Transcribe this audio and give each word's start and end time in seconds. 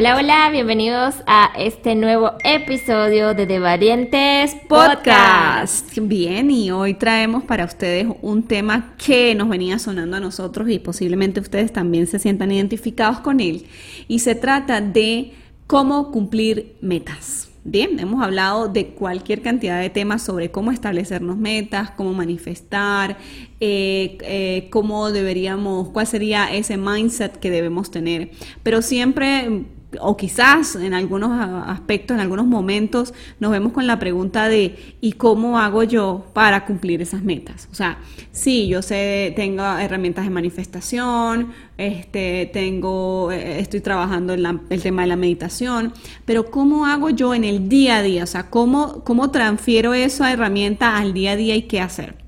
Hola, 0.00 0.16
hola, 0.16 0.48
bienvenidos 0.50 1.16
a 1.26 1.50
este 1.58 1.94
nuevo 1.94 2.32
episodio 2.42 3.34
de 3.34 3.44
De 3.44 3.58
Valientes 3.58 4.56
Podcast. 4.66 5.94
Bien, 6.00 6.50
y 6.50 6.70
hoy 6.70 6.94
traemos 6.94 7.44
para 7.44 7.66
ustedes 7.66 8.06
un 8.22 8.44
tema 8.44 8.94
que 8.96 9.34
nos 9.34 9.50
venía 9.50 9.78
sonando 9.78 10.16
a 10.16 10.20
nosotros 10.20 10.70
y 10.70 10.78
posiblemente 10.78 11.40
ustedes 11.40 11.70
también 11.70 12.06
se 12.06 12.18
sientan 12.18 12.50
identificados 12.50 13.20
con 13.20 13.40
él. 13.40 13.66
Y 14.08 14.20
se 14.20 14.34
trata 14.34 14.80
de 14.80 15.34
cómo 15.66 16.10
cumplir 16.10 16.76
metas. 16.80 17.50
Bien, 17.64 18.00
hemos 18.00 18.22
hablado 18.22 18.68
de 18.68 18.94
cualquier 18.94 19.42
cantidad 19.42 19.82
de 19.82 19.90
temas 19.90 20.22
sobre 20.22 20.50
cómo 20.50 20.72
establecernos 20.72 21.36
metas, 21.36 21.90
cómo 21.90 22.14
manifestar, 22.14 23.18
eh, 23.60 24.16
eh, 24.22 24.68
cómo 24.70 25.10
deberíamos, 25.12 25.90
cuál 25.90 26.06
sería 26.06 26.50
ese 26.50 26.78
mindset 26.78 27.36
que 27.36 27.50
debemos 27.50 27.90
tener. 27.90 28.30
Pero 28.62 28.80
siempre 28.80 29.66
o 30.00 30.16
quizás 30.16 30.76
en 30.76 30.94
algunos 30.94 31.32
aspectos, 31.66 32.14
en 32.14 32.20
algunos 32.20 32.46
momentos, 32.46 33.12
nos 33.40 33.50
vemos 33.50 33.72
con 33.72 33.86
la 33.86 33.98
pregunta 33.98 34.48
de 34.48 34.96
¿y 35.00 35.12
cómo 35.12 35.58
hago 35.58 35.82
yo 35.82 36.26
para 36.32 36.64
cumplir 36.64 37.02
esas 37.02 37.22
metas? 37.22 37.68
O 37.72 37.74
sea, 37.74 37.98
sí, 38.30 38.68
yo 38.68 38.82
sé, 38.82 39.32
tengo 39.34 39.62
herramientas 39.62 40.24
de 40.24 40.30
manifestación, 40.30 41.52
este, 41.76 42.50
tengo, 42.52 43.32
eh, 43.32 43.60
estoy 43.60 43.80
trabajando 43.80 44.34
en 44.34 44.60
el 44.70 44.82
tema 44.82 45.02
de 45.02 45.08
la 45.08 45.16
meditación, 45.16 45.92
pero 46.24 46.50
¿cómo 46.50 46.86
hago 46.86 47.10
yo 47.10 47.34
en 47.34 47.44
el 47.44 47.68
día 47.68 47.96
a 47.96 48.02
día? 48.02 48.24
O 48.24 48.28
sea, 48.28 48.50
¿cómo, 48.50 49.02
cómo 49.04 49.30
transfiero 49.30 49.94
esa 49.94 50.32
herramienta 50.32 50.96
al 50.96 51.12
día 51.14 51.32
a 51.32 51.36
día 51.36 51.56
y 51.56 51.62
qué 51.62 51.80
hacer? 51.80 52.20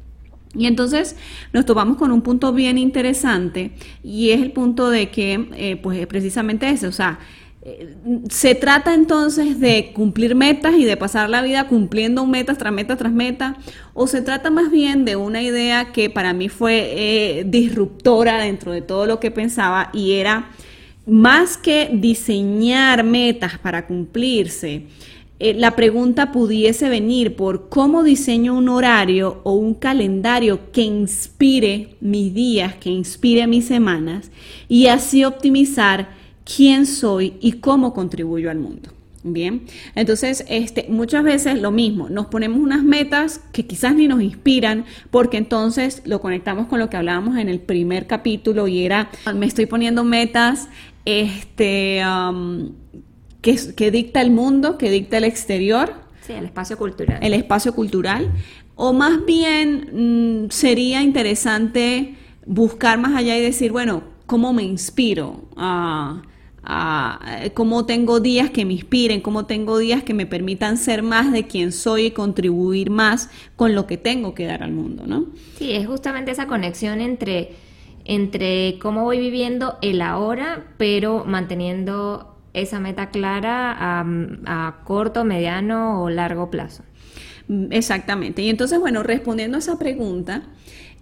Y 0.54 0.66
entonces 0.66 1.16
nos 1.52 1.64
topamos 1.64 1.96
con 1.96 2.12
un 2.12 2.20
punto 2.20 2.52
bien 2.52 2.76
interesante 2.76 3.72
y 4.02 4.30
es 4.30 4.42
el 4.42 4.52
punto 4.52 4.90
de 4.90 5.10
que, 5.10 5.48
eh, 5.56 5.76
pues 5.76 6.06
precisamente 6.06 6.68
ese, 6.68 6.86
o 6.86 6.92
sea, 6.92 7.18
se 8.28 8.56
trata 8.56 8.92
entonces 8.92 9.60
de 9.60 9.92
cumplir 9.94 10.34
metas 10.34 10.74
y 10.76 10.84
de 10.84 10.96
pasar 10.96 11.30
la 11.30 11.42
vida 11.42 11.68
cumpliendo 11.68 12.26
metas 12.26 12.58
tras 12.58 12.72
meta 12.72 12.96
tras 12.96 13.12
meta, 13.12 13.56
o 13.94 14.06
se 14.08 14.20
trata 14.20 14.50
más 14.50 14.70
bien 14.70 15.04
de 15.04 15.14
una 15.14 15.42
idea 15.42 15.92
que 15.92 16.10
para 16.10 16.32
mí 16.32 16.48
fue 16.48 16.92
eh, 16.96 17.44
disruptora 17.46 18.38
dentro 18.38 18.72
de 18.72 18.82
todo 18.82 19.06
lo 19.06 19.20
que 19.20 19.30
pensaba 19.30 19.90
y 19.92 20.12
era 20.12 20.50
más 21.06 21.56
que 21.56 21.90
diseñar 21.92 23.04
metas 23.04 23.58
para 23.58 23.86
cumplirse, 23.86 24.86
eh, 25.38 25.54
la 25.54 25.74
pregunta 25.74 26.30
pudiese 26.30 26.88
venir 26.88 27.34
por 27.34 27.68
cómo 27.68 28.04
diseño 28.04 28.54
un 28.54 28.68
horario 28.68 29.40
o 29.42 29.54
un 29.54 29.74
calendario 29.74 30.70
que 30.72 30.82
inspire 30.82 31.96
mis 32.00 32.32
días, 32.32 32.76
que 32.76 32.90
inspire 32.90 33.46
mis 33.46 33.66
semanas 33.66 34.30
y 34.68 34.86
así 34.86 35.24
optimizar 35.24 36.21
quién 36.44 36.86
soy 36.86 37.34
y 37.40 37.52
cómo 37.54 37.94
contribuyo 37.94 38.50
al 38.50 38.58
mundo. 38.58 38.90
Bien, 39.24 39.66
entonces 39.94 40.44
este, 40.48 40.86
muchas 40.88 41.22
veces 41.22 41.60
lo 41.60 41.70
mismo, 41.70 42.08
nos 42.08 42.26
ponemos 42.26 42.58
unas 42.58 42.82
metas 42.82 43.40
que 43.52 43.64
quizás 43.64 43.94
ni 43.94 44.08
nos 44.08 44.20
inspiran 44.20 44.84
porque 45.12 45.36
entonces 45.36 46.02
lo 46.04 46.20
conectamos 46.20 46.66
con 46.66 46.80
lo 46.80 46.90
que 46.90 46.96
hablábamos 46.96 47.36
en 47.36 47.48
el 47.48 47.60
primer 47.60 48.08
capítulo 48.08 48.66
y 48.66 48.84
era, 48.84 49.12
me 49.32 49.46
estoy 49.46 49.66
poniendo 49.66 50.02
metas 50.02 50.68
este, 51.04 52.02
um, 52.04 52.72
que, 53.42 53.90
dicta 53.92 54.20
el 54.22 54.32
mundo, 54.32 54.76
que 54.76 54.90
dicta 54.90 55.18
el 55.18 55.24
exterior. 55.24 55.94
Sí, 56.26 56.32
el 56.32 56.46
espacio 56.46 56.76
cultural. 56.76 57.18
El 57.22 57.34
espacio 57.34 57.74
cultural. 57.74 58.30
O 58.74 58.92
más 58.92 59.24
bien 59.24 60.46
mm, 60.46 60.50
sería 60.50 61.02
interesante 61.02 62.16
buscar 62.46 62.98
más 62.98 63.14
allá 63.14 63.36
y 63.36 63.42
decir, 63.42 63.70
bueno, 63.70 64.02
¿cómo 64.26 64.52
me 64.52 64.62
inspiro? 64.62 65.48
A 66.64 67.18
cómo 67.54 67.86
tengo 67.86 68.20
días 68.20 68.50
que 68.50 68.64
me 68.64 68.74
inspiren, 68.74 69.20
cómo 69.20 69.46
tengo 69.46 69.78
días 69.78 70.02
que 70.02 70.14
me 70.14 70.26
permitan 70.26 70.76
ser 70.76 71.02
más 71.02 71.32
de 71.32 71.46
quien 71.46 71.72
soy 71.72 72.06
y 72.06 72.10
contribuir 72.12 72.90
más 72.90 73.30
con 73.56 73.74
lo 73.74 73.86
que 73.86 73.96
tengo 73.96 74.34
que 74.34 74.46
dar 74.46 74.62
al 74.62 74.72
mundo, 74.72 75.04
¿no? 75.06 75.26
Sí, 75.56 75.72
es 75.72 75.86
justamente 75.86 76.30
esa 76.30 76.46
conexión 76.46 77.00
entre, 77.00 77.50
entre 78.04 78.78
cómo 78.80 79.04
voy 79.04 79.18
viviendo 79.18 79.76
el 79.82 80.02
ahora, 80.02 80.66
pero 80.76 81.24
manteniendo 81.24 82.36
esa 82.54 82.80
meta 82.80 83.10
clara 83.10 83.72
a, 83.72 84.06
a 84.46 84.84
corto, 84.84 85.24
mediano 85.24 86.02
o 86.02 86.10
largo 86.10 86.50
plazo. 86.50 86.84
Exactamente. 87.70 88.42
Y 88.42 88.50
entonces, 88.50 88.78
bueno, 88.78 89.02
respondiendo 89.02 89.56
a 89.56 89.60
esa 89.60 89.78
pregunta, 89.78 90.42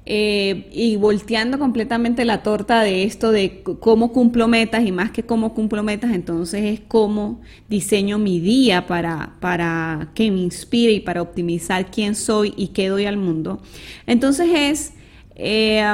eh, 0.06 0.68
y 0.72 0.96
volteando 0.96 1.58
completamente 1.58 2.24
la 2.24 2.42
torta 2.42 2.82
de 2.82 3.04
esto 3.04 3.32
de 3.32 3.62
cómo 3.62 4.12
cumplo 4.12 4.48
metas 4.48 4.84
y 4.86 4.92
más 4.92 5.10
que 5.10 5.24
cómo 5.24 5.52
cumplo 5.52 5.82
metas, 5.82 6.12
entonces 6.12 6.64
es 6.64 6.80
cómo 6.80 7.40
diseño 7.68 8.18
mi 8.18 8.40
día 8.40 8.86
para, 8.86 9.34
para 9.40 10.10
que 10.14 10.30
me 10.30 10.40
inspire 10.40 10.92
y 10.92 11.00
para 11.00 11.20
optimizar 11.20 11.90
quién 11.90 12.14
soy 12.14 12.54
y 12.56 12.68
qué 12.68 12.88
doy 12.88 13.04
al 13.04 13.18
mundo. 13.18 13.60
Entonces 14.06 14.48
es 14.52 14.92
eh, 15.36 15.84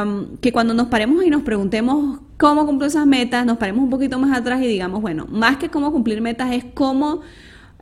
que 0.40 0.52
cuando 0.52 0.72
nos 0.72 0.86
paremos 0.86 1.24
y 1.24 1.30
nos 1.30 1.42
preguntemos 1.42 2.20
cómo 2.36 2.64
cumplo 2.64 2.86
esas 2.86 3.06
metas, 3.06 3.44
nos 3.44 3.58
paremos 3.58 3.82
un 3.82 3.90
poquito 3.90 4.18
más 4.18 4.36
atrás 4.38 4.62
y 4.62 4.66
digamos, 4.66 5.02
bueno, 5.02 5.26
más 5.28 5.56
que 5.56 5.68
cómo 5.68 5.92
cumplir 5.92 6.20
metas 6.20 6.52
es 6.52 6.64
cómo... 6.74 7.22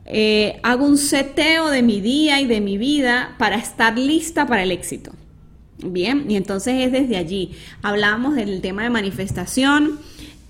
Eh, 0.07 0.59
hago 0.61 0.85
un 0.85 0.99
seteo 0.99 1.69
de 1.69 1.81
mi 1.81 1.99
día 1.99 2.39
y 2.39 2.45
de 2.45 2.61
mi 2.61 2.77
vida 2.77 3.33
para 3.39 3.55
estar 3.55 3.97
lista 3.97 4.45
para 4.45 4.61
el 4.61 4.71
éxito. 4.71 5.11
Bien, 5.83 6.25
y 6.29 6.35
entonces 6.35 6.85
es 6.85 6.91
desde 6.91 7.17
allí. 7.17 7.51
Hablábamos 7.81 8.35
del 8.35 8.61
tema 8.61 8.83
de 8.83 8.89
manifestación 8.89 9.99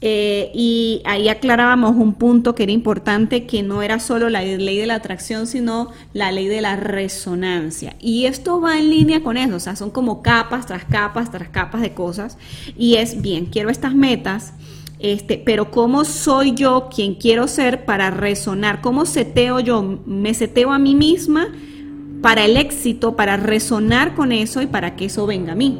eh, 0.01 0.51
y 0.53 1.01
ahí 1.05 1.29
aclarábamos 1.29 1.95
un 1.95 2.13
punto 2.13 2.53
que 2.53 2.63
era 2.63 2.71
importante, 2.71 3.47
que 3.47 3.63
no 3.63 3.81
era 3.81 3.99
solo 3.99 4.29
la 4.29 4.43
ley 4.43 4.77
de 4.77 4.85
la 4.85 4.95
atracción, 4.95 5.47
sino 5.47 5.89
la 6.13 6.31
ley 6.31 6.47
de 6.47 6.61
la 6.61 6.75
resonancia. 6.75 7.95
Y 7.99 8.25
esto 8.25 8.61
va 8.61 8.77
en 8.77 8.91
línea 8.91 9.23
con 9.23 9.35
eso, 9.35 9.55
o 9.55 9.59
sea, 9.59 9.75
son 9.75 9.89
como 9.89 10.21
capas 10.21 10.67
tras 10.67 10.85
capas 10.85 11.31
tras 11.31 11.49
capas 11.49 11.81
de 11.81 11.93
cosas. 11.95 12.37
Y 12.77 12.95
es 12.95 13.21
bien, 13.21 13.47
quiero 13.47 13.69
estas 13.69 13.95
metas. 13.95 14.53
Este, 14.99 15.37
pero 15.37 15.71
cómo 15.71 16.05
soy 16.05 16.53
yo 16.53 16.87
quien 16.93 17.15
quiero 17.15 17.47
ser 17.47 17.83
para 17.83 18.11
resonar, 18.11 18.79
cómo 18.79 19.05
seteo 19.05 19.59
yo, 19.59 19.99
me 20.05 20.33
seteo 20.33 20.71
a 20.71 20.79
mí 20.79 20.95
misma 20.95 21.49
para 22.25 22.43
el 22.43 22.57
éxito, 22.57 23.15
para 23.15 23.37
resonar 23.37 24.15
con 24.15 24.31
eso 24.31 24.63
y 24.63 24.65
para 24.65 24.95
que 24.95 25.05
eso 25.05 25.27
venga 25.27 25.51
a 25.51 25.55
mí. 25.55 25.79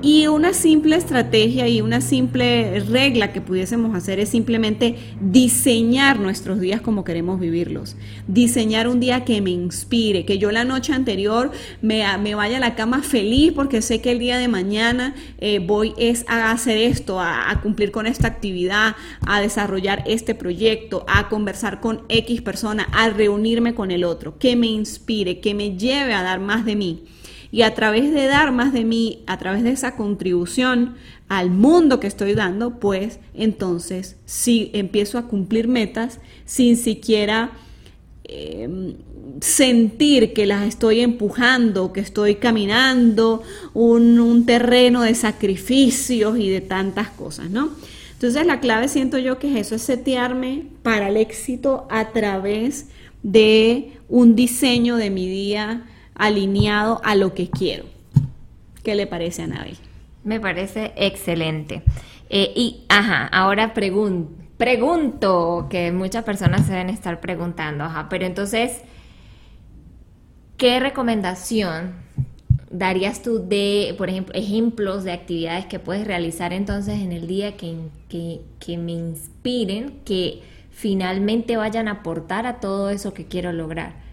Y 0.00 0.28
una 0.28 0.52
simple 0.52 0.94
estrategia 0.94 1.66
y 1.66 1.80
una 1.80 2.00
simple 2.00 2.78
regla 2.88 3.32
que 3.32 3.40
pudiésemos 3.40 3.96
hacer 3.96 4.20
es 4.20 4.28
simplemente 4.28 4.94
diseñar 5.20 6.20
nuestros 6.20 6.60
días 6.60 6.80
como 6.80 7.02
queremos 7.02 7.40
vivirlos. 7.40 7.96
Diseñar 8.28 8.86
un 8.86 9.00
día 9.00 9.24
que 9.24 9.40
me 9.40 9.50
inspire, 9.50 10.24
que 10.24 10.38
yo 10.38 10.52
la 10.52 10.62
noche 10.62 10.92
anterior 10.92 11.50
me, 11.82 12.04
vaya 12.36 12.58
a 12.58 12.60
la 12.60 12.76
cama 12.76 13.02
feliz 13.02 13.52
porque 13.52 13.82
sé 13.82 14.00
que 14.00 14.12
el 14.12 14.20
día 14.20 14.38
de 14.38 14.46
mañana 14.46 15.16
eh, 15.38 15.58
voy 15.58 15.94
a 16.28 16.52
hacer 16.52 16.78
esto, 16.78 17.18
a, 17.18 17.50
a 17.50 17.60
cumplir 17.60 17.90
con 17.90 18.06
esta 18.06 18.28
actividad, 18.28 18.94
a 19.26 19.40
desarrollar 19.40 20.04
este 20.06 20.36
proyecto, 20.36 21.04
a 21.08 21.28
conversar 21.28 21.80
con 21.80 22.02
X 22.08 22.40
persona, 22.40 22.84
a 22.92 23.10
reunirme 23.10 23.74
con 23.74 23.90
el 23.90 24.04
otro, 24.04 24.38
que 24.38 24.54
me 24.54 24.68
inspire, 24.68 25.40
que 25.40 25.54
me 25.54 25.76
lleve 25.76 26.14
a 26.14 26.22
dar 26.22 26.38
más 26.38 26.64
de 26.64 26.76
mí. 26.76 27.02
Y 27.50 27.62
a 27.62 27.74
través 27.74 28.12
de 28.12 28.26
dar 28.26 28.52
más 28.52 28.72
de 28.72 28.84
mí, 28.84 29.22
a 29.26 29.38
través 29.38 29.62
de 29.62 29.70
esa 29.70 29.96
contribución 29.96 30.96
al 31.28 31.50
mundo 31.50 32.00
que 32.00 32.06
estoy 32.06 32.34
dando, 32.34 32.78
pues 32.78 33.20
entonces 33.34 34.16
sí 34.26 34.70
empiezo 34.74 35.18
a 35.18 35.28
cumplir 35.28 35.68
metas 35.68 36.20
sin 36.44 36.76
siquiera 36.76 37.52
em, 38.24 38.94
sentir 39.40 40.34
que 40.34 40.46
las 40.46 40.66
estoy 40.66 41.00
empujando, 41.00 41.92
que 41.92 42.00
estoy 42.00 42.36
caminando 42.36 43.42
un, 43.72 44.20
un 44.20 44.44
terreno 44.44 45.02
de 45.02 45.14
sacrificios 45.14 46.38
y 46.38 46.50
de 46.50 46.60
tantas 46.60 47.08
cosas, 47.08 47.50
¿no? 47.50 47.70
Entonces 48.12 48.46
la 48.46 48.60
clave 48.60 48.88
siento 48.88 49.16
yo 49.18 49.38
que 49.38 49.52
es 49.52 49.66
eso, 49.66 49.76
es 49.76 49.82
setearme 49.82 50.64
para 50.82 51.08
el 51.08 51.16
éxito 51.16 51.86
a 51.88 52.08
través 52.08 52.86
de 53.22 53.92
un 54.08 54.34
diseño 54.34 54.96
de 54.96 55.10
mi 55.10 55.28
día 55.28 55.84
alineado 56.18 57.00
a 57.04 57.14
lo 57.14 57.32
que 57.34 57.48
quiero. 57.48 57.84
¿Qué 58.82 58.94
le 58.94 59.06
parece 59.06 59.42
a 59.42 59.44
Anabel? 59.46 59.76
Me 60.24 60.40
parece 60.40 60.92
excelente. 60.96 61.82
Eh, 62.28 62.52
y, 62.54 62.84
ajá, 62.88 63.26
ahora 63.28 63.72
pregunto, 63.72 64.32
pregunto, 64.58 65.68
que 65.70 65.92
muchas 65.92 66.24
personas 66.24 66.66
se 66.66 66.72
deben 66.72 66.90
estar 66.90 67.20
preguntando, 67.20 67.84
ajá, 67.84 68.08
pero 68.10 68.26
entonces, 68.26 68.82
¿qué 70.56 70.80
recomendación 70.80 71.94
darías 72.70 73.22
tú 73.22 73.46
de, 73.48 73.94
por 73.96 74.10
ejemplo, 74.10 74.34
ejemplos 74.34 75.04
de 75.04 75.12
actividades 75.12 75.66
que 75.66 75.78
puedes 75.78 76.06
realizar 76.06 76.52
entonces 76.52 76.98
en 77.00 77.12
el 77.12 77.26
día 77.26 77.56
que, 77.56 77.76
que, 78.08 78.42
que 78.58 78.76
me 78.76 78.92
inspiren, 78.92 80.00
que 80.04 80.42
finalmente 80.70 81.56
vayan 81.56 81.88
a 81.88 81.92
aportar 81.92 82.46
a 82.46 82.60
todo 82.60 82.90
eso 82.90 83.14
que 83.14 83.26
quiero 83.26 83.52
lograr? 83.52 84.07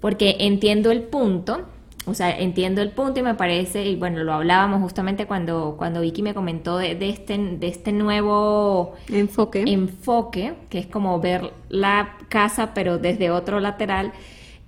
Porque 0.00 0.36
entiendo 0.40 0.90
el 0.90 1.02
punto, 1.02 1.66
o 2.06 2.14
sea, 2.14 2.38
entiendo 2.38 2.82
el 2.82 2.92
punto 2.92 3.18
y 3.18 3.22
me 3.24 3.34
parece, 3.34 3.84
y 3.84 3.96
bueno, 3.96 4.22
lo 4.22 4.32
hablábamos 4.32 4.80
justamente 4.80 5.26
cuando, 5.26 5.74
cuando 5.76 6.00
Vicky 6.00 6.22
me 6.22 6.34
comentó 6.34 6.78
de, 6.78 6.96
este, 7.08 7.36
de 7.36 7.66
este 7.66 7.92
nuevo 7.92 8.94
enfoque. 9.08 9.64
enfoque, 9.66 10.54
que 10.70 10.78
es 10.78 10.86
como 10.86 11.20
ver 11.20 11.52
la 11.68 12.16
casa 12.28 12.74
pero 12.74 12.98
desde 12.98 13.30
otro 13.30 13.58
lateral. 13.58 14.12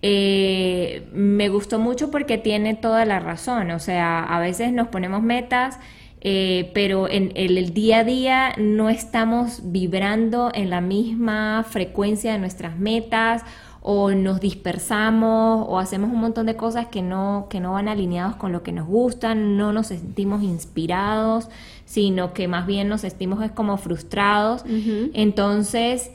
Eh, 0.03 1.09
me 1.13 1.49
gustó 1.49 1.79
mucho 1.79 2.11
porque 2.11 2.39
tiene 2.39 2.75
toda 2.75 3.05
la 3.05 3.21
razón, 3.21 3.71
o 3.71 3.79
sea, 3.79 4.23
a 4.23 4.41
veces 4.41 4.73
nos 4.73 4.89
ponemos 4.89 5.23
metas, 5.23 5.79
eh, 6.21 6.71
pero 6.75 7.09
en 7.09 7.33
el, 7.37 7.73
día 7.75 8.01
a 8.01 8.05
día 8.05 8.53
no 8.59 8.89
estamos 8.89 9.61
vibrando 9.65 10.51
en 10.53 10.71
la 10.71 10.81
misma 10.81 11.65
frecuencia 11.69 12.33
de 12.33 12.39
nuestras 12.39 12.77
metas 12.77 13.45
o 13.81 14.11
nos 14.11 14.41
dispersamos 14.41 15.65
o 15.69 15.79
hacemos 15.79 16.11
un 16.11 16.21
montón 16.21 16.47
de 16.47 16.57
cosas 16.57 16.89
que 16.89 17.03
no, 17.03 17.47
que 17.49 17.61
no 17.61 17.73
van 17.73 17.89
alineados 17.89 18.35
con 18.35 18.51
lo 18.51 18.65
que 18.65 18.73
nos 18.73 18.89
gustan, 18.89 19.57
no 19.57 19.73
nos 19.73 19.87
sentimos 19.87 20.43
inspirados, 20.43 21.49
sino 21.85 22.33
que 22.33 22.49
más 22.49 22.67
bien 22.67 22.89
nos 22.89 23.03
sentimos 23.03 23.43
es 23.45 23.53
como 23.53 23.77
frustrados. 23.77 24.65
Entonces, 25.15 26.11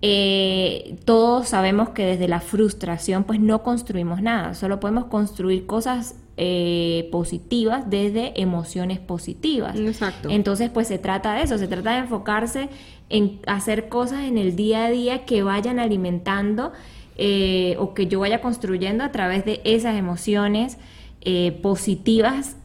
eh, 0.00 0.96
todos 1.04 1.48
sabemos 1.48 1.88
que 1.88 2.06
desde 2.06 2.28
la 2.28 2.40
frustración 2.40 3.24
pues 3.24 3.40
no 3.40 3.64
construimos 3.64 4.22
nada, 4.22 4.54
solo 4.54 4.78
podemos 4.78 5.06
construir 5.06 5.66
cosas 5.66 6.14
eh, 6.40 7.08
positivas 7.10 7.90
desde 7.90 8.40
emociones 8.40 9.00
positivas. 9.00 9.76
Exacto. 9.76 10.30
Entonces 10.30 10.70
pues 10.70 10.86
se 10.86 10.96
trata 10.96 11.34
de 11.34 11.42
eso, 11.42 11.58
se 11.58 11.66
trata 11.66 11.94
de 11.94 11.98
enfocarse 11.98 12.68
en 13.08 13.40
hacer 13.48 13.88
cosas 13.88 14.24
en 14.24 14.38
el 14.38 14.54
día 14.54 14.84
a 14.84 14.90
día 14.90 15.24
que 15.24 15.42
vayan 15.42 15.80
alimentando 15.80 16.70
eh, 17.16 17.74
o 17.80 17.92
que 17.92 18.06
yo 18.06 18.20
vaya 18.20 18.40
construyendo 18.40 19.02
a 19.02 19.10
través 19.10 19.44
de 19.44 19.60
esas 19.64 19.96
emociones 19.96 20.78
eh, 21.22 21.58
positivas 21.60 22.56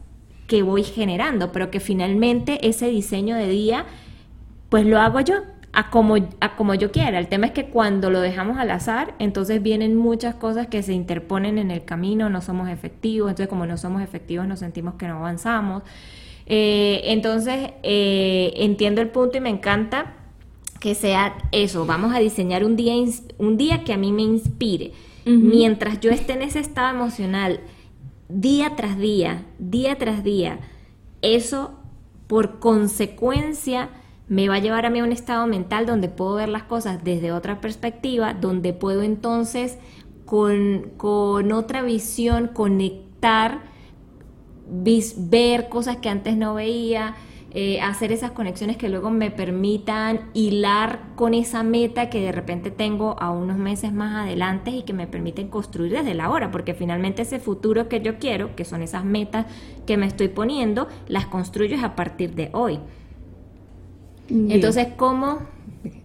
que 0.46 0.62
voy 0.62 0.84
generando, 0.84 1.50
pero 1.50 1.72
que 1.72 1.80
finalmente 1.80 2.68
ese 2.68 2.86
diseño 2.86 3.34
de 3.34 3.48
día, 3.48 3.86
pues 4.68 4.86
lo 4.86 5.00
hago 5.00 5.18
yo 5.18 5.34
a 5.74 5.90
como, 5.90 6.16
a 6.40 6.56
como 6.56 6.74
yo 6.74 6.92
quiera. 6.92 7.18
El 7.18 7.28
tema 7.28 7.46
es 7.46 7.52
que 7.52 7.66
cuando 7.66 8.10
lo 8.10 8.20
dejamos 8.20 8.58
al 8.58 8.70
azar, 8.70 9.14
entonces 9.18 9.62
vienen 9.62 9.96
muchas 9.96 10.34
cosas 10.34 10.68
que 10.68 10.82
se 10.82 10.92
interponen 10.92 11.58
en 11.58 11.70
el 11.70 11.84
camino, 11.84 12.30
no 12.30 12.40
somos 12.40 12.68
efectivos, 12.68 13.30
entonces 13.30 13.48
como 13.48 13.66
no 13.66 13.76
somos 13.76 14.02
efectivos 14.02 14.46
nos 14.46 14.60
sentimos 14.60 14.94
que 14.94 15.08
no 15.08 15.16
avanzamos. 15.16 15.82
Eh, 16.46 17.02
entonces, 17.06 17.72
entiendo 17.82 19.00
el 19.00 19.08
punto 19.08 19.38
y 19.38 19.40
me 19.40 19.50
encanta 19.50 20.14
que 20.80 20.94
sea 20.94 21.34
eso, 21.50 21.86
vamos 21.86 22.14
a 22.14 22.18
diseñar 22.18 22.62
un 22.62 22.76
día, 22.76 22.92
un 23.38 23.56
día 23.56 23.84
que 23.84 23.94
a 23.94 23.96
mí 23.96 24.12
me 24.12 24.22
inspire. 24.22 24.92
Mientras 25.24 26.00
yo 26.00 26.10
esté 26.10 26.34
en 26.34 26.42
ese 26.42 26.60
estado 26.60 26.94
emocional, 26.94 27.60
día 28.28 28.76
tras 28.76 28.98
día, 28.98 29.46
día 29.58 29.96
tras 29.96 30.22
día, 30.22 30.58
eso 31.22 31.78
por 32.26 32.58
consecuencia 32.58 33.88
me 34.28 34.48
va 34.48 34.56
a 34.56 34.58
llevar 34.58 34.86
a 34.86 34.90
mí 34.90 35.00
a 35.00 35.04
un 35.04 35.12
estado 35.12 35.46
mental 35.46 35.86
donde 35.86 36.08
puedo 36.08 36.34
ver 36.34 36.48
las 36.48 36.62
cosas 36.62 37.04
desde 37.04 37.32
otra 37.32 37.60
perspectiva, 37.60 38.34
donde 38.34 38.72
puedo 38.72 39.02
entonces 39.02 39.78
con, 40.24 40.92
con 40.96 41.52
otra 41.52 41.82
visión 41.82 42.48
conectar, 42.48 43.62
ver 44.66 45.68
cosas 45.68 45.98
que 45.98 46.08
antes 46.08 46.36
no 46.36 46.54
veía, 46.54 47.16
eh, 47.56 47.80
hacer 47.80 48.10
esas 48.10 48.32
conexiones 48.32 48.76
que 48.76 48.88
luego 48.88 49.10
me 49.10 49.30
permitan 49.30 50.22
hilar 50.32 51.02
con 51.14 51.34
esa 51.34 51.62
meta 51.62 52.10
que 52.10 52.20
de 52.20 52.32
repente 52.32 52.72
tengo 52.72 53.14
a 53.20 53.30
unos 53.30 53.58
meses 53.58 53.92
más 53.92 54.24
adelante 54.24 54.72
y 54.72 54.82
que 54.82 54.92
me 54.92 55.06
permiten 55.06 55.46
construir 55.46 55.92
desde 55.92 56.14
la 56.14 56.30
hora, 56.30 56.50
porque 56.50 56.74
finalmente 56.74 57.22
ese 57.22 57.38
futuro 57.38 57.88
que 57.88 58.00
yo 58.00 58.18
quiero, 58.18 58.56
que 58.56 58.64
son 58.64 58.82
esas 58.82 59.04
metas 59.04 59.46
que 59.86 59.96
me 59.96 60.06
estoy 60.06 60.26
poniendo, 60.28 60.88
las 61.06 61.26
construyo 61.26 61.76
a 61.84 61.94
partir 61.94 62.34
de 62.34 62.50
hoy. 62.54 62.80
Entonces, 64.28 64.88
¿cómo? 64.96 65.40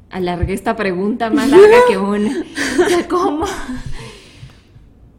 Alargué 0.09 0.53
esta 0.53 0.75
pregunta 0.75 1.29
más 1.29 1.49
larga 1.49 1.77
que 1.87 1.97
una. 1.97 2.43
¿Cómo? 3.09 3.45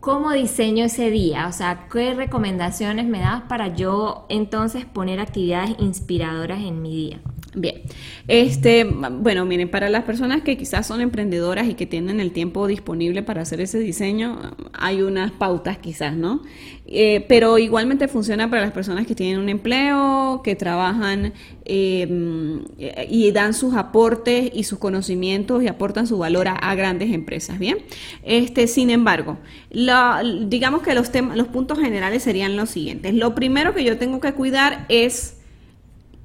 ¿Cómo 0.00 0.32
diseño 0.32 0.86
ese 0.86 1.10
día? 1.10 1.46
O 1.46 1.52
sea, 1.52 1.86
¿qué 1.92 2.14
recomendaciones 2.14 3.06
me 3.06 3.20
das 3.20 3.42
para 3.42 3.68
yo 3.74 4.24
entonces 4.30 4.86
poner 4.86 5.20
actividades 5.20 5.76
inspiradoras 5.78 6.60
en 6.60 6.80
mi 6.80 6.90
día? 6.90 7.20
Bien, 7.52 7.82
este, 8.28 8.84
bueno, 8.84 9.44
miren, 9.44 9.68
para 9.68 9.88
las 9.88 10.04
personas 10.04 10.42
que 10.42 10.56
quizás 10.56 10.86
son 10.86 11.00
emprendedoras 11.00 11.68
y 11.68 11.74
que 11.74 11.84
tienen 11.84 12.20
el 12.20 12.30
tiempo 12.30 12.68
disponible 12.68 13.24
para 13.24 13.42
hacer 13.42 13.60
ese 13.60 13.80
diseño, 13.80 14.54
hay 14.72 15.02
unas 15.02 15.32
pautas 15.32 15.78
quizás, 15.78 16.14
¿no? 16.14 16.42
Eh, 16.86 17.24
pero 17.28 17.58
igualmente 17.58 18.06
funciona 18.06 18.48
para 18.48 18.62
las 18.62 18.70
personas 18.70 19.04
que 19.04 19.16
tienen 19.16 19.40
un 19.40 19.48
empleo, 19.48 20.42
que 20.44 20.54
trabajan 20.54 21.32
em, 21.64 22.62
y 23.08 23.32
dan 23.32 23.52
sus 23.52 23.74
aportes 23.74 24.52
y 24.54 24.62
sus 24.62 24.78
conocimientos 24.78 25.60
y 25.64 25.66
aportan 25.66 26.06
su 26.06 26.18
valor 26.18 26.46
a, 26.46 26.74
grandes 26.76 27.12
empresas, 27.12 27.58
¿bien? 27.58 27.78
Este, 28.22 28.68
sin 28.68 28.90
embargo, 28.90 29.38
digamos 29.70 30.82
que 30.82 30.94
los, 30.94 31.10
los 31.34 31.48
puntos 31.48 31.80
generales 31.80 32.22
serían 32.22 32.56
los 32.56 32.70
siguientes. 32.70 33.12
Lo 33.12 33.34
primero 33.34 33.74
que 33.74 33.82
yo 33.82 33.98
tengo 33.98 34.20
que 34.20 34.32
cuidar 34.34 34.86
es 34.88 35.39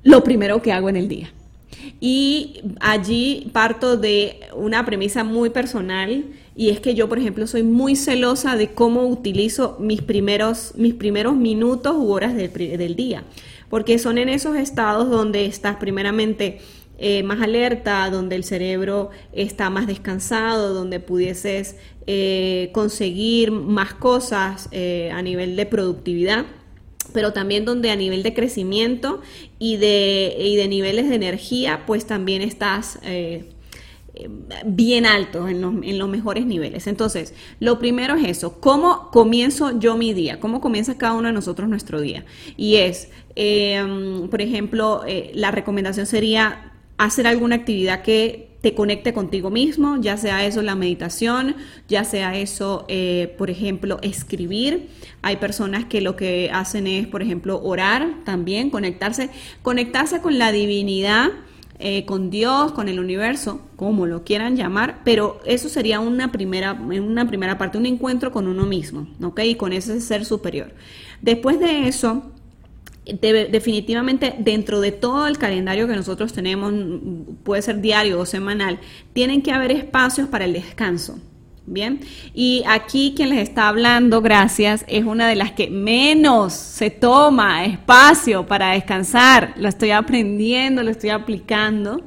lo 0.05 0.23
primero 0.23 0.61
que 0.61 0.71
hago 0.71 0.87
en 0.87 0.95
el 0.95 1.09
día. 1.09 1.33
Y 1.99 2.61
allí 2.79 3.49
parto 3.51 3.97
de 3.97 4.39
una 4.55 4.85
premisa 4.85 5.23
muy 5.23 5.49
personal 5.49 6.23
y 6.55 6.69
es 6.69 6.79
que 6.79 6.93
yo, 6.93 7.09
por 7.09 7.17
ejemplo, 7.17 7.47
soy 7.47 7.63
muy 7.63 7.95
celosa 7.95 8.55
de 8.55 8.71
cómo 8.73 9.07
utilizo 9.07 9.77
mis 9.79 10.01
primeros, 10.01 10.73
mis 10.77 10.93
primeros 10.93 11.35
minutos 11.35 11.95
u 11.97 12.11
horas 12.11 12.35
del, 12.35 12.95
día, 12.95 13.23
porque 13.69 13.99
son 13.99 14.17
en 14.19 14.29
esos 14.29 14.55
estados 14.55 15.09
donde 15.09 15.45
estás 15.45 15.77
primeramente 15.77 16.59
eh, 16.97 17.23
más 17.23 17.41
alerta, 17.41 18.09
donde 18.11 18.35
el 18.35 18.43
cerebro 18.43 19.09
está 19.33 19.69
más 19.69 19.87
descansado, 19.87 20.73
donde 20.73 20.99
pudieses 20.99 21.77
eh, 22.05 22.69
conseguir 22.73 23.51
más 23.51 23.95
cosas 23.95 24.69
eh, 24.71 25.11
a 25.13 25.21
nivel 25.23 25.55
de 25.55 25.65
productividad 25.65 26.45
pero 27.15 27.31
también 27.31 27.63
donde 27.63 27.89
a 27.89 27.95
nivel 27.95 28.23
de 28.23 28.33
crecimiento 28.33 29.21
y 29.57 29.77
de, 29.77 30.35
y 30.37 30.57
de 30.57 30.67
niveles 30.67 31.07
de 31.07 31.15
energía, 31.15 31.83
pues 31.87 32.05
también 32.05 32.41
estás 32.41 32.99
eh, 33.03 33.45
bien 34.65 35.05
alto, 35.05 35.47
en 35.47 35.61
los, 35.61 35.73
en 35.81 35.97
los, 35.97 36.09
mejores 36.09 36.45
niveles. 36.45 36.87
Entonces, 36.87 37.33
lo 37.61 37.79
primero 37.79 38.15
es 38.15 38.27
eso, 38.27 38.59
¿cómo 38.59 39.09
comienzo 39.11 39.79
yo 39.79 39.95
mi 39.95 40.13
día? 40.13 40.41
¿Cómo 40.41 40.59
comienza 40.59 40.97
cada 40.97 41.13
uno 41.13 41.29
de 41.29 41.33
nosotros 41.33 41.69
nuestro 41.69 42.01
día? 42.01 42.25
Y 42.57 42.75
es, 42.75 43.09
em, 43.35 44.27
por 44.27 44.41
ejemplo, 44.41 45.03
eh, 45.07 45.31
la 45.33 45.51
recomendación 45.51 46.05
sería 46.05 46.73
hacer 46.97 47.27
alguna 47.27 47.55
actividad 47.55 48.01
que 48.01 48.54
te 48.65 48.73
conecte 48.73 49.13
contigo 49.13 49.51
mismo, 49.51 49.97
ya 50.01 50.17
sea 50.17 50.43
eso 50.43 50.63
la 50.63 50.73
meditación, 50.73 51.55
ya 51.87 52.03
sea 52.03 52.35
eso, 52.35 52.85
eh, 52.87 53.35
por 53.37 53.51
ejemplo, 53.51 53.99
escribir. 54.01 54.89
Hay 55.21 55.35
personas 55.35 55.85
que 55.85 56.01
lo 56.01 56.15
que 56.15 56.49
hacen 56.51 56.87
es, 56.87 57.05
por 57.05 57.21
ejemplo, 57.21 57.61
orar 57.61 58.23
también, 58.23 58.71
conectarse, 58.71 59.29
conectarse 59.61 60.19
con 60.19 60.39
la 60.39 60.51
divinidad. 60.51 61.27
Eh, 61.77 62.05
con 62.05 62.29
Dios, 62.29 62.71
con 62.71 62.87
el 62.87 63.01
universo, 63.01 63.59
como 63.75 64.05
lo 64.05 64.23
quieran 64.23 64.55
llamar, 64.55 65.01
pero 65.03 65.41
eso 65.45 65.67
sería 65.67 65.99
una 65.99 66.31
primera, 66.31 66.71
una 66.71 67.27
primera 67.27 67.57
parte, 67.57 67.77
un 67.77 67.85
encuentro 67.85 68.31
con 68.31 68.47
uno 68.47 68.65
mismo, 68.65 69.09
¿ok? 69.21 69.41
Y 69.43 69.55
con 69.55 69.73
ese 69.73 69.99
ser 69.99 70.23
superior. 70.23 70.73
Después 71.21 71.59
de 71.59 71.89
eso, 71.89 72.31
definitivamente 73.05 74.35
dentro 74.39 74.81
de 74.81 74.91
todo 74.91 75.27
el 75.27 75.37
calendario 75.37 75.87
que 75.87 75.95
nosotros 75.95 76.33
tenemos, 76.33 76.73
puede 77.43 77.61
ser 77.61 77.81
diario 77.81 78.19
o 78.19 78.25
semanal, 78.25 78.79
tienen 79.13 79.41
que 79.41 79.51
haber 79.51 79.71
espacios 79.71 80.27
para 80.27 80.45
el 80.45 80.53
descanso. 80.53 81.19
Bien, 81.67 81.99
y 82.35 82.63
aquí 82.67 83.13
quien 83.15 83.29
les 83.29 83.39
está 83.39 83.67
hablando, 83.69 84.21
gracias, 84.21 84.85
es 84.87 85.03
una 85.03 85.27
de 85.27 85.35
las 85.35 85.51
que 85.51 85.67
menos 85.71 86.53
se 86.53 86.91
toma 86.91 87.65
espacio 87.65 88.45
para 88.45 88.73
descansar. 88.73 89.55
Lo 89.57 89.67
estoy 89.67 89.89
aprendiendo, 89.89 90.83
lo 90.83 90.91
estoy 90.91 91.09
aplicando. 91.09 92.03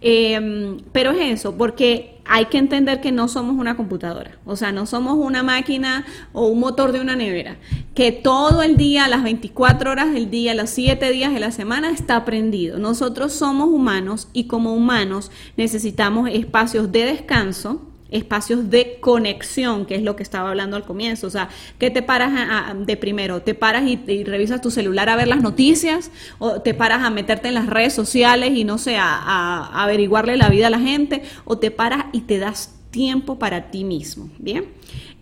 Em, 0.00 0.78
pero 0.92 1.10
es 1.10 1.40
eso, 1.40 1.56
porque 1.56 2.11
hay 2.24 2.46
que 2.46 2.58
entender 2.58 3.00
que 3.00 3.12
no 3.12 3.28
somos 3.28 3.56
una 3.56 3.76
computadora, 3.76 4.38
o 4.44 4.56
sea, 4.56 4.72
no 4.72 4.86
somos 4.86 5.14
una 5.14 5.42
máquina 5.42 6.04
o 6.32 6.46
un 6.46 6.60
motor 6.60 6.92
de 6.92 7.00
una 7.00 7.16
nevera, 7.16 7.56
que 7.94 8.12
todo 8.12 8.62
el 8.62 8.76
día, 8.76 9.08
las 9.08 9.22
24 9.22 9.90
horas 9.90 10.12
del 10.12 10.30
día, 10.30 10.54
los 10.54 10.70
7 10.70 11.10
días 11.10 11.34
de 11.34 11.40
la 11.40 11.50
semana 11.50 11.90
está 11.90 12.24
prendido. 12.24 12.78
Nosotros 12.78 13.32
somos 13.32 13.68
humanos 13.68 14.28
y 14.32 14.44
como 14.44 14.74
humanos 14.74 15.30
necesitamos 15.56 16.30
espacios 16.32 16.92
de 16.92 17.04
descanso, 17.04 17.91
espacios 18.12 18.70
de 18.70 18.98
conexión, 19.00 19.86
que 19.86 19.94
es 19.94 20.02
lo 20.02 20.16
que 20.16 20.22
estaba 20.22 20.50
hablando 20.50 20.76
al 20.76 20.84
comienzo. 20.84 21.26
O 21.26 21.30
sea, 21.30 21.48
que 21.78 21.90
te 21.90 22.02
paras 22.02 22.76
de 22.76 22.96
primero? 22.96 23.42
¿Te 23.42 23.54
paras 23.54 23.84
y, 23.86 24.24
revisas 24.24 24.60
tu 24.60 24.70
celular 24.70 25.08
a 25.08 25.16
ver 25.16 25.28
las 25.28 25.42
noticias? 25.42 26.10
¿O 26.38 26.60
te 26.60 26.74
paras 26.74 27.02
a 27.02 27.10
meterte 27.10 27.48
en 27.48 27.54
las 27.54 27.66
redes 27.66 27.92
sociales 27.92 28.52
y 28.54 28.64
no 28.64 28.78
sé, 28.78 28.96
a 28.96 29.82
averiguarle 29.82 30.36
la 30.36 30.48
vida 30.48 30.68
a 30.68 30.70
la 30.70 30.80
gente? 30.80 31.22
¿O 31.44 31.58
te 31.58 31.70
paras 31.70 32.06
y 32.12 32.22
te 32.22 32.38
das 32.38 32.74
tiempo 32.90 33.38
para 33.38 33.70
ti 33.70 33.84
mismo? 33.84 34.30
Bien. 34.38 34.66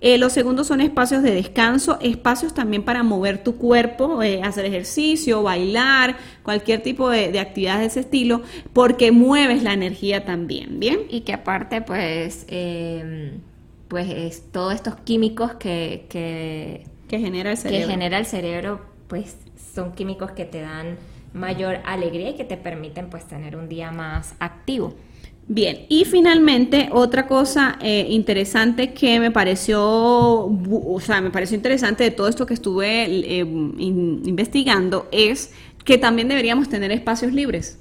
Eh, 0.02 0.16
los 0.16 0.32
segundos 0.32 0.66
son 0.66 0.80
espacios 0.80 1.22
de 1.22 1.34
descanso, 1.34 1.98
espacios 2.00 2.54
también 2.54 2.84
para 2.84 3.02
mover 3.02 3.44
tu 3.44 3.56
cuerpo, 3.56 4.22
eh, 4.22 4.40
hacer 4.42 4.64
ejercicio, 4.64 5.42
bailar, 5.42 6.16
cualquier 6.42 6.82
tipo 6.82 7.10
de, 7.10 7.38
actividad 7.38 7.80
de 7.80 7.86
ese 7.86 8.00
estilo, 8.00 8.40
porque 8.72 9.12
mueves 9.12 9.62
la 9.62 9.74
energía 9.74 10.24
también, 10.24 10.80
¿bien? 10.80 11.00
Y 11.10 11.20
que 11.20 11.34
aparte, 11.34 11.82
pues, 11.82 12.46
em, 12.48 13.40
pues 13.88 14.08
es 14.08 14.50
todos 14.50 14.74
estos 14.74 14.94
químicos 14.96 15.54
que, 15.54 16.06
que, 16.08 16.86
genera 17.10 17.50
el 17.50 17.58
cerebro. 17.58 17.86
Que 17.86 17.92
genera 17.92 18.18
el 18.18 18.24
cerebro, 18.24 18.80
pues 19.06 19.36
son 19.74 19.92
químicos 19.92 20.30
que 20.30 20.46
te 20.46 20.62
dan 20.62 20.96
mayor 21.34 21.80
alegría 21.84 22.30
y 22.30 22.34
que 22.36 22.44
te 22.44 22.56
permiten 22.56 23.10
pues 23.10 23.26
tener 23.26 23.56
un 23.56 23.68
día 23.68 23.90
más 23.90 24.34
activo. 24.38 24.94
Bien, 25.48 25.86
y 25.88 26.04
finalmente 26.04 26.90
otra 26.92 27.26
cosa 27.26 27.76
eh, 27.82 28.06
interesante 28.08 28.92
que 28.92 29.18
me 29.18 29.32
pareció, 29.32 29.82
o 29.82 31.00
sea, 31.04 31.20
me 31.20 31.30
pareció 31.30 31.56
interesante 31.56 32.04
de 32.04 32.12
todo 32.12 32.28
esto 32.28 32.46
que 32.46 32.54
estuve 32.54 33.04
eh, 33.06 33.40
investigando 33.40 35.08
es 35.10 35.52
que 35.84 35.98
también 35.98 36.28
deberíamos 36.28 36.68
tener 36.68 36.92
espacios 36.92 37.32
libres, 37.32 37.80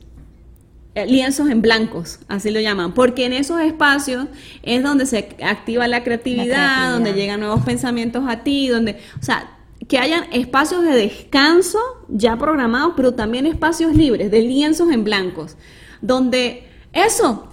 eh, 0.95 1.05
lienzos 1.05 1.47
en 1.49 1.61
blancos, 1.61 2.19
así 2.27 2.49
lo 2.49 2.59
llaman, 2.59 2.95
porque 2.95 3.25
en 3.25 3.33
esos 3.33 3.61
espacios 3.61 4.25
es 4.63 4.81
donde 4.81 5.05
se 5.05 5.35
activa 5.43 5.87
la 5.87 6.03
creatividad, 6.03 6.47
la 6.47 6.53
creatividad. 6.55 6.91
donde 6.93 7.13
llegan 7.13 7.39
nuevos 7.39 7.63
pensamientos 7.63 8.23
a 8.27 8.43
ti, 8.43 8.67
donde, 8.69 8.97
o 9.19 9.23
sea, 9.23 9.59
que 9.87 9.99
hayan 9.99 10.23
espacios 10.31 10.83
de 10.83 10.91
descanso 10.91 11.79
ya 12.07 12.37
programados, 12.37 12.93
pero 12.95 13.13
también 13.13 13.45
espacios 13.45 13.95
libres, 13.95 14.31
de 14.31 14.41
lienzos 14.41 14.91
en 14.91 15.03
blancos, 15.03 15.55
donde 16.01 16.68
eso, 16.93 17.49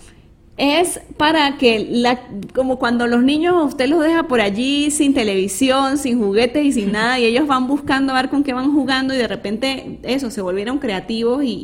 es 0.56 1.00
para 1.18 1.58
que, 1.58 1.86
la, 1.90 2.28
como 2.54 2.78
cuando 2.78 3.06
los 3.06 3.22
niños 3.22 3.62
usted 3.62 3.88
los 3.88 4.02
deja 4.02 4.22
por 4.22 4.40
allí 4.40 4.90
sin 4.90 5.12
televisión, 5.12 5.98
sin 5.98 6.18
juguetes 6.18 6.64
y 6.64 6.72
sin 6.72 6.92
nada, 6.92 7.18
y 7.20 7.26
ellos 7.26 7.46
van 7.46 7.66
buscando 7.66 8.12
a 8.12 8.16
ver 8.16 8.30
con 8.30 8.42
qué 8.42 8.54
van 8.54 8.72
jugando 8.72 9.12
y 9.12 9.18
de 9.18 9.28
repente 9.28 9.98
eso, 10.02 10.30
se 10.30 10.40
volvieron 10.40 10.78
creativos 10.78 11.42
y, 11.44 11.58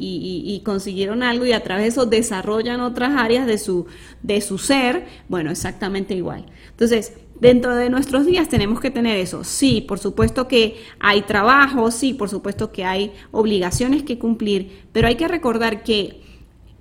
y, 0.47 0.61
consiguieron 0.64 1.23
algo 1.23 1.47
y 1.47 1.52
a 1.52 1.62
través 1.62 1.85
de 1.85 1.88
eso 1.88 2.07
desarrollan 2.07 2.81
otras 2.81 3.12
áreas 3.17 3.47
de 3.47 3.59
su, 3.59 3.87
de 4.23 4.41
su 4.41 4.59
ser, 4.59 5.07
bueno, 5.29 5.50
exactamente 5.50 6.14
igual. 6.14 6.45
Entonces, 6.71 7.14
dentro 7.41 7.75
de 7.75 7.88
nuestros 7.91 8.26
días 8.26 8.49
tenemos 8.49 8.81
que 8.81 8.91
tener 8.91 9.17
eso. 9.17 9.43
Sí, 9.43 9.81
por 9.81 9.99
supuesto 9.99 10.47
que 10.49 10.76
hay 11.00 11.23
trabajo, 11.23 11.91
sí, 11.91 12.12
por 12.12 12.29
supuesto 12.29 12.71
que 12.71 12.85
hay 12.85 13.12
obligaciones 13.31 14.02
que 14.02 14.19
cumplir, 14.19 14.85
pero 14.93 15.09
hay 15.09 15.17
que 15.17 15.29
recordar 15.29 15.83
que 15.83 16.21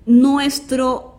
nuestro 0.06 1.12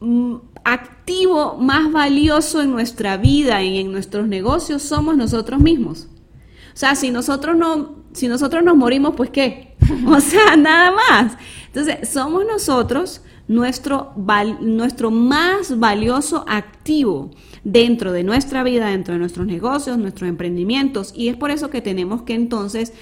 Mm, 0.00 0.36
activo 0.62 1.56
más 1.56 1.90
valioso 1.90 2.62
en 2.62 2.70
nuestra 2.70 3.16
vida 3.16 3.62
y 3.64 3.78
en 3.78 3.90
nuestros 3.90 4.28
negocios 4.28 4.82
somos 4.82 5.16
nosotros 5.16 5.60
mismos. 5.60 6.06
O 6.72 6.76
sea, 6.76 6.94
si 6.94 7.10
nosotros 7.10 7.56
no, 7.56 7.96
si 8.12 8.28
nosotros 8.28 8.62
nos 8.62 8.76
morimos, 8.76 9.14
pues 9.16 9.30
qué? 9.30 9.76
O 10.06 10.20
sea, 10.20 10.56
nada 10.56 10.92
más. 10.92 11.36
Entonces, 11.66 12.08
somos 12.08 12.44
nosotros 12.44 13.22
nuestro, 13.48 14.12
nuestro 14.60 15.10
más 15.10 15.78
valioso 15.78 16.44
activo 16.46 17.30
dentro 17.64 18.12
de 18.12 18.22
nuestra 18.22 18.62
vida, 18.62 18.88
dentro 18.88 19.14
de 19.14 19.20
nuestros 19.20 19.46
negocios, 19.46 19.98
nuestros 19.98 20.28
emprendimientos. 20.28 21.12
Y 21.16 21.28
es 21.28 21.36
por 21.36 21.50
eso 21.50 21.70
que 21.70 21.80
tenemos 21.80 22.22
que 22.22 22.34
entonces 22.34 22.92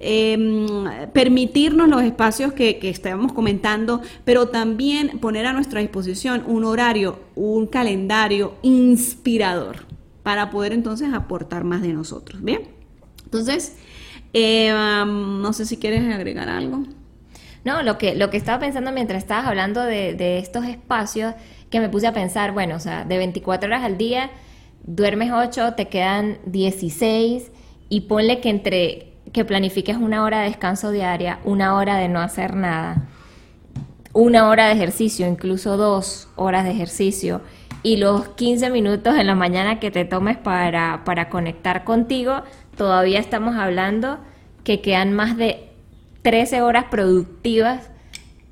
Em, 0.00 0.84
permitirnos 1.12 1.88
los 1.88 2.02
espacios 2.04 2.52
que, 2.52 2.78
estábamos 2.82 3.32
comentando, 3.32 4.00
pero 4.24 4.48
también 4.48 5.18
poner 5.18 5.44
a 5.44 5.52
nuestra 5.52 5.80
disposición 5.80 6.44
un 6.46 6.62
horario, 6.62 7.18
un 7.34 7.66
calendario 7.66 8.54
inspirador 8.62 9.86
para 10.22 10.50
poder 10.50 10.72
entonces 10.72 11.12
aportar 11.12 11.64
más 11.64 11.82
de 11.82 11.92
nosotros. 11.92 12.42
Bien, 12.44 12.68
entonces, 13.24 13.76
eh, 14.34 14.70
no 14.72 15.52
sé 15.52 15.66
si 15.66 15.78
quieres 15.78 16.14
agregar 16.14 16.48
algo. 16.48 16.84
No, 17.64 17.82
lo 17.82 17.98
que, 17.98 18.14
lo 18.14 18.30
que 18.30 18.36
estaba 18.36 18.60
pensando 18.60 18.92
mientras 18.92 19.24
estabas 19.24 19.46
hablando 19.46 19.82
de, 19.82 20.14
de 20.14 20.38
estos 20.38 20.64
espacios, 20.64 21.34
que 21.70 21.80
me 21.80 21.88
puse 21.88 22.06
a 22.06 22.12
pensar, 22.12 22.52
bueno, 22.52 22.76
o 22.76 22.80
sea, 22.80 23.04
de 23.04 23.18
24 23.18 23.66
horas 23.66 23.82
al 23.82 23.98
día, 23.98 24.30
duermes 24.84 25.32
8, 25.32 25.74
te 25.74 25.88
quedan 25.88 26.38
16 26.46 27.50
y 27.88 28.02
ponle 28.02 28.40
que 28.40 28.50
entre 28.50 29.07
que 29.32 29.44
planifiques 29.44 29.96
una 29.96 30.24
hora 30.24 30.40
de 30.40 30.48
descanso 30.48 30.90
diaria, 30.90 31.38
una 31.44 31.74
hora 31.74 31.96
de 31.96 32.08
no 32.08 32.20
hacer 32.20 32.54
nada, 32.54 33.08
una 34.12 34.48
hora 34.48 34.66
de 34.66 34.72
ejercicio, 34.72 35.26
incluso 35.26 35.76
dos 35.76 36.28
horas 36.36 36.64
de 36.64 36.70
ejercicio, 36.70 37.40
y 37.82 37.96
los 37.96 38.28
15 38.28 38.70
minutos 38.70 39.16
en 39.16 39.26
la 39.26 39.34
mañana 39.34 39.78
que 39.78 39.90
te 39.90 40.04
tomes 40.04 40.36
para, 40.36 41.02
para 41.04 41.28
conectar 41.28 41.84
contigo, 41.84 42.42
todavía 42.76 43.20
estamos 43.20 43.56
hablando 43.56 44.18
que 44.64 44.80
quedan 44.80 45.12
más 45.12 45.36
de 45.36 45.68
13 46.22 46.62
horas 46.62 46.86
productivas 46.90 47.90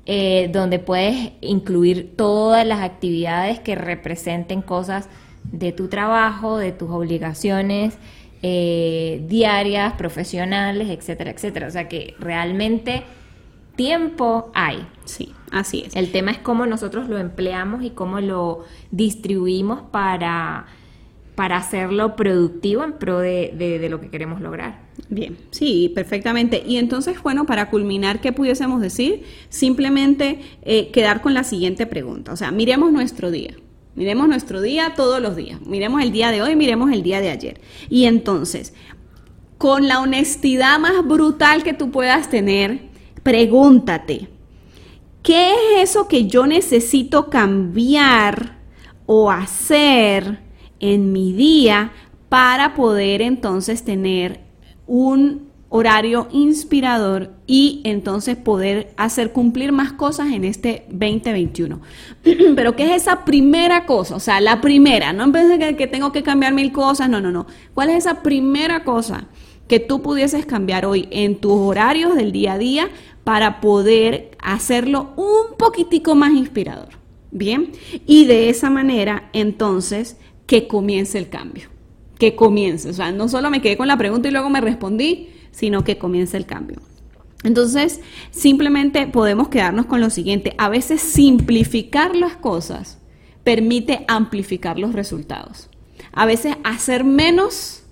eh, 0.05 0.49
donde 0.53 0.79
puedes 0.79 1.33
incluir 1.41 2.15
todas 2.15 2.65
las 2.65 2.79
actividades 2.79 3.59
que 3.59 3.75
representen 3.75 4.61
cosas 4.61 5.09
de 5.51 5.73
tu 5.73 5.89
trabajo, 5.89 6.57
de 6.57 6.71
tus 6.71 6.89
obligaciones, 6.89 7.97
eh, 8.43 9.23
diarias, 9.27 9.93
profesionales, 9.93 10.89
etcétera, 10.89 11.31
etcétera. 11.31 11.67
O 11.67 11.71
sea 11.71 11.87
que 11.87 12.15
realmente 12.19 13.03
tiempo 13.75 14.51
hay. 14.53 14.85
Sí, 15.05 15.33
así 15.51 15.83
es. 15.85 15.95
El 15.95 16.11
tema 16.11 16.31
es 16.31 16.39
cómo 16.39 16.65
nosotros 16.65 17.07
lo 17.07 17.17
empleamos 17.17 17.83
y 17.83 17.91
cómo 17.91 18.19
lo 18.19 18.65
distribuimos 18.91 19.81
para, 19.91 20.65
para 21.35 21.57
hacerlo 21.57 22.15
productivo 22.17 22.83
en 22.83 22.93
pro 22.93 23.19
de, 23.19 23.87
lo 23.89 24.01
que 24.01 24.09
queremos 24.09 24.41
lograr. 24.41 24.85
Bien, 25.09 25.37
sí, 25.51 25.91
perfectamente. 25.95 26.63
Y 26.65 26.77
entonces, 26.77 27.21
bueno, 27.21 27.45
para 27.45 27.69
culminar, 27.69 28.19
¿qué 28.19 28.33
pudiésemos 28.33 28.81
decir? 28.81 29.23
Simplemente 29.49 30.41
eh, 30.63 30.91
quedar 30.91 31.21
con 31.21 31.33
la 31.33 31.43
siguiente 31.43 31.85
pregunta. 31.85 32.33
O 32.33 32.35
sea, 32.35 32.51
miremos 32.51 32.91
nuestro 32.91 33.31
día. 33.31 33.53
Miremos 33.97 34.27
nuestro 34.27 34.61
día 34.61 34.93
todos 34.95 35.19
los 35.19 35.35
días. 35.35 35.59
Miremos 35.65 36.03
el 36.03 36.11
día 36.11 36.29
de 36.29 36.43
hoy, 36.43 36.55
miremos 36.55 36.91
el 36.91 37.01
día 37.01 37.19
de 37.19 37.31
ayer. 37.31 37.59
Y 37.89 38.05
entonces, 38.05 38.75
con 39.57 39.87
la 39.87 39.99
honestidad 40.01 40.77
más 40.77 41.03
brutal 41.03 41.63
que 41.63 41.73
tú 41.73 41.89
puedas 41.89 42.29
tener, 42.29 42.89
pregúntate, 43.23 44.29
¿qué 45.23 45.49
es 45.49 45.89
eso 45.89 46.07
que 46.07 46.27
yo 46.27 46.45
necesito 46.45 47.31
cambiar 47.31 48.59
o 49.07 49.31
hacer 49.31 50.41
en 50.79 51.11
mi 51.11 51.33
día 51.33 51.91
para 52.29 52.75
poder 52.75 53.23
entonces 53.23 53.83
tener 53.83 54.41
un 54.85 55.46
horario 55.77 56.27
inspirador 56.31 57.31
y 57.45 57.81
entonces 57.83 58.35
poder 58.35 58.93
hacer 58.97 59.31
cumplir 59.31 59.71
más 59.71 59.93
cosas 59.93 60.31
en 60.31 60.43
este 60.43 60.85
2021. 60.89 61.79
Pero 62.55 62.75
¿qué 62.75 62.95
es 62.95 63.03
esa 63.03 63.23
primera 63.23 63.85
cosa? 63.85 64.15
O 64.15 64.19
sea, 64.19 64.41
la 64.41 64.59
primera, 64.61 65.13
no 65.13 65.25
en 65.25 65.59
que, 65.59 65.75
que 65.75 65.87
tengo 65.87 66.11
que 66.11 66.23
cambiar 66.23 66.53
mil 66.53 66.71
cosas, 66.71 67.09
no, 67.09 67.21
no, 67.21 67.31
no. 67.31 67.47
¿Cuál 67.73 67.89
es 67.89 67.97
esa 67.97 68.21
primera 68.21 68.83
cosa 68.83 69.25
que 69.67 69.79
tú 69.79 70.01
pudieses 70.01 70.45
cambiar 70.45 70.85
hoy 70.85 71.07
en 71.11 71.35
tus 71.35 71.53
horarios 71.53 72.15
del 72.15 72.31
día 72.31 72.53
a 72.53 72.57
día 72.57 72.89
para 73.23 73.61
poder 73.61 74.31
hacerlo 74.41 75.11
un 75.15 75.57
poquitico 75.57 76.15
más 76.15 76.33
inspirador? 76.33 76.97
Bien, 77.31 77.71
y 78.05 78.25
de 78.25 78.49
esa 78.49 78.69
manera 78.69 79.29
entonces 79.33 80.17
que 80.45 80.67
comience 80.67 81.17
el 81.17 81.29
cambio, 81.29 81.69
que 82.17 82.35
comience. 82.35 82.89
O 82.89 82.93
sea, 82.93 83.11
no 83.11 83.27
solo 83.27 83.49
me 83.49 83.61
quedé 83.61 83.77
con 83.77 83.87
la 83.87 83.97
pregunta 83.97 84.29
y 84.29 84.31
luego 84.31 84.49
me 84.49 84.61
respondí, 84.61 85.29
sino 85.51 85.83
que 85.83 85.97
comience 85.97 86.37
el 86.37 86.45
cambio. 86.45 86.81
Entonces, 87.43 88.01
simplemente 88.31 89.07
podemos 89.07 89.49
quedarnos 89.49 89.85
con 89.85 90.01
lo 90.01 90.09
siguiente. 90.09 90.53
A 90.57 90.69
veces 90.69 91.01
simplificar 91.01 92.15
las 92.15 92.35
cosas 92.35 92.97
permite 93.43 94.05
amplificar 94.07 94.79
los 94.79 94.93
resultados. 94.93 95.69
A 96.11 96.25
veces 96.25 96.55
hacer 96.63 97.03
menos 97.03 97.83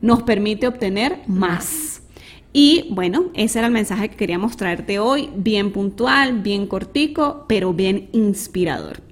nos 0.00 0.22
permite 0.22 0.66
obtener 0.66 1.20
más. 1.26 2.02
Y 2.52 2.88
bueno, 2.90 3.26
ese 3.34 3.58
era 3.58 3.68
el 3.68 3.72
mensaje 3.74 4.08
que 4.08 4.16
queríamos 4.16 4.56
traerte 4.56 4.98
hoy, 4.98 5.28
bien 5.36 5.72
puntual, 5.72 6.40
bien 6.40 6.66
cortico, 6.66 7.44
pero 7.48 7.74
bien 7.74 8.08
inspirador. 8.12 9.02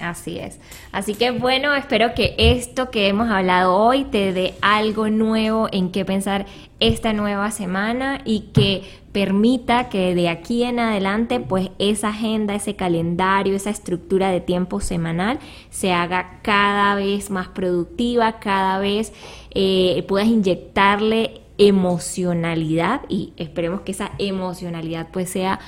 Así 0.00 0.38
es. 0.38 0.60
Así 0.92 1.14
que 1.14 1.32
bueno, 1.32 1.74
espero 1.74 2.14
que 2.14 2.34
esto 2.38 2.90
que 2.90 3.08
hemos 3.08 3.30
hablado 3.30 3.74
hoy 3.74 4.04
te 4.04 4.32
dé 4.32 4.54
algo 4.60 5.10
nuevo 5.10 5.68
en 5.72 5.90
qué 5.90 6.04
pensar 6.04 6.46
esta 6.78 7.12
nueva 7.12 7.50
semana 7.50 8.20
y 8.24 8.50
que 8.52 8.84
permita 9.10 9.88
que 9.88 10.14
de 10.14 10.28
aquí 10.28 10.62
en 10.62 10.78
adelante 10.78 11.40
pues 11.40 11.70
esa 11.80 12.10
agenda, 12.10 12.54
ese 12.54 12.76
calendario, 12.76 13.56
esa 13.56 13.70
estructura 13.70 14.30
de 14.30 14.40
tiempo 14.40 14.80
semanal 14.80 15.40
se 15.70 15.92
haga 15.92 16.38
cada 16.42 16.94
vez 16.94 17.30
más 17.30 17.48
productiva, 17.48 18.38
cada 18.38 18.78
vez 18.78 19.12
eh, 19.50 20.04
puedas 20.06 20.28
inyectarle 20.28 21.40
emocionalidad 21.58 23.00
y 23.08 23.32
esperemos 23.36 23.80
que 23.80 23.90
esa 23.90 24.12
emocionalidad 24.18 25.08
pues 25.12 25.28
sea 25.28 25.58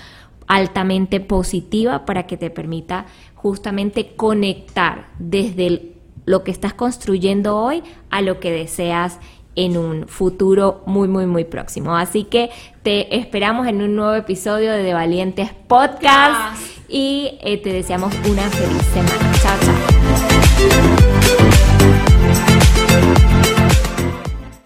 altamente 0.51 1.21
positiva 1.21 2.05
para 2.05 2.27
que 2.27 2.37
te 2.37 2.51
permita 2.51 3.07
justamente 3.37 4.17
conectar 4.17 5.07
desde 5.21 5.93
lo 6.27 6.43
que 6.43 6.51
estás 6.51 6.75
construyendo 6.75 7.57
hoy 7.57 7.85
a 8.11 8.21
lo 8.21 8.41
que 8.41 8.51
deseas 8.51 9.21
en 9.55 9.77
un 9.77 10.09
futuro 10.09 10.83
muy, 10.87 11.07
muy, 11.07 11.27
muy 11.27 11.45
próximo. 11.45 11.97
Así 11.97 12.25
que 12.25 12.51
te 12.83 13.17
esperamos 13.17 13.69
en 13.69 13.81
un 13.81 13.95
nuevo 13.95 14.15
episodio 14.15 14.73
de 14.73 14.83
De 14.83 14.93
Valientes 14.93 15.51
Podcast 15.69 16.61
y 16.89 17.39
eh, 17.43 17.57
te 17.59 17.73
deseamos 17.73 18.13
una 18.29 18.43
feliz 18.43 18.83
semana. 18.93 19.33
Chao, 19.41 19.57
chao. 19.61 21.20